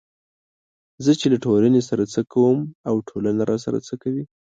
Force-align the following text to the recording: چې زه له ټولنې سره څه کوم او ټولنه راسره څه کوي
چې 0.95 0.99
زه 1.05 1.13
له 1.33 1.37
ټولنې 1.45 1.81
سره 1.89 2.03
څه 2.13 2.21
کوم 2.33 2.57
او 2.89 2.95
ټولنه 3.09 3.41
راسره 3.51 3.77
څه 3.87 3.93
کوي 4.01 4.23